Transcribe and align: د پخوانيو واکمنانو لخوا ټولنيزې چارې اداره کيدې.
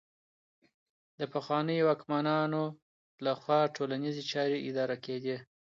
د 1.19 1.21
پخوانيو 1.33 1.87
واکمنانو 1.89 2.63
لخوا 3.25 3.61
ټولنيزې 3.75 4.23
چارې 4.31 4.57
اداره 4.69 4.95
کيدې. 5.05 5.37